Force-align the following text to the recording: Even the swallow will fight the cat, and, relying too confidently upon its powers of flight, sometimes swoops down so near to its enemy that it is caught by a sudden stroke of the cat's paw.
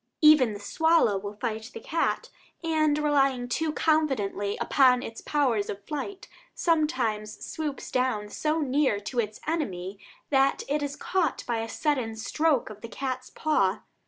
Even 0.23 0.53
the 0.53 0.59
swallow 0.59 1.15
will 1.15 1.35
fight 1.35 1.69
the 1.75 1.79
cat, 1.79 2.31
and, 2.63 2.97
relying 2.97 3.47
too 3.47 3.71
confidently 3.71 4.57
upon 4.59 5.03
its 5.03 5.21
powers 5.21 5.69
of 5.69 5.85
flight, 5.85 6.27
sometimes 6.55 7.45
swoops 7.45 7.91
down 7.91 8.27
so 8.27 8.61
near 8.61 8.99
to 8.99 9.19
its 9.19 9.39
enemy 9.45 9.99
that 10.31 10.63
it 10.67 10.81
is 10.81 10.95
caught 10.95 11.43
by 11.45 11.59
a 11.59 11.69
sudden 11.69 12.15
stroke 12.15 12.71
of 12.71 12.81
the 12.81 12.89
cat's 12.89 13.29
paw. 13.29 13.83